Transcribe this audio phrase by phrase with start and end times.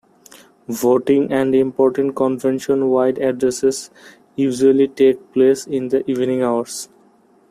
[0.67, 3.91] Voting and important convention-wide addresses
[4.35, 6.89] usually take place in the evening hours.